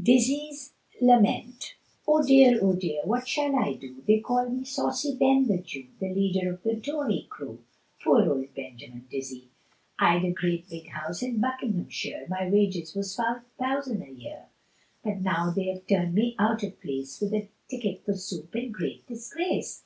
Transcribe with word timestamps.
DIZZY'S 0.00 0.72
LAMENT. 1.00 1.74
Oh 2.06 2.24
dear! 2.24 2.60
oh 2.62 2.74
dear! 2.74 3.02
what 3.04 3.26
shall 3.26 3.56
I 3.56 3.72
do? 3.74 4.00
They 4.06 4.20
call 4.20 4.48
me 4.48 4.64
saucy 4.64 5.16
Ben 5.16 5.48
the 5.48 5.58
Jew, 5.58 5.88
The 5.98 6.14
leader 6.14 6.52
of 6.54 6.62
the 6.62 6.76
Tory 6.76 7.26
crew, 7.28 7.58
Poor 8.00 8.22
old 8.32 8.54
Benjamin 8.54 9.08
Dizzy. 9.10 9.48
I'd 9.98 10.24
a 10.24 10.30
great 10.30 10.68
big 10.70 10.86
house 10.90 11.24
in 11.24 11.40
Buckinghamshire, 11.40 12.28
My 12.28 12.48
Wages 12.48 12.94
was 12.94 13.16
Five 13.16 13.40
Thousand 13.58 14.04
a 14.04 14.10
year; 14.12 14.46
But 15.02 15.22
now 15.22 15.50
they 15.50 15.64
have 15.70 15.88
turned 15.88 16.14
me 16.14 16.36
out 16.38 16.62
of 16.62 16.80
place, 16.80 17.20
With 17.20 17.34
a 17.34 17.48
ticket 17.68 18.04
for 18.04 18.14
soup, 18.14 18.54
in 18.54 18.70
great 18.70 19.04
disgrace. 19.08 19.82